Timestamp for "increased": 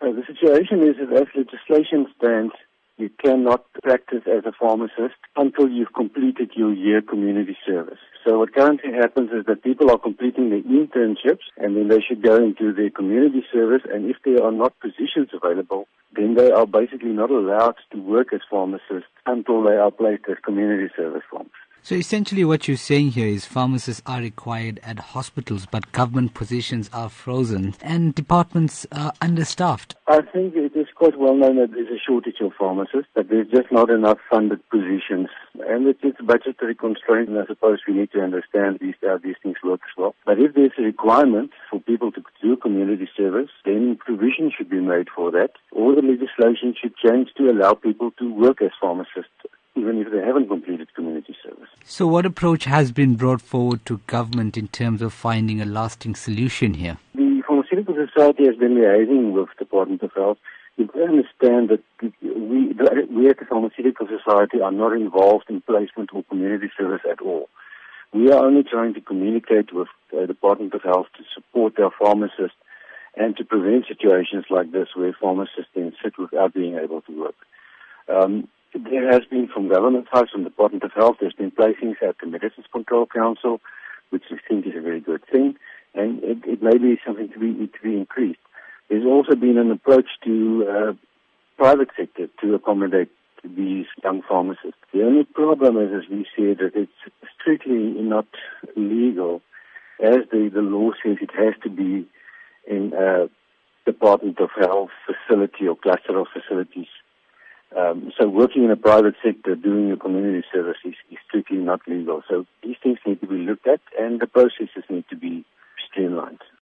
87.96-88.40